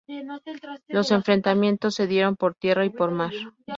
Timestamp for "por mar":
2.89-3.31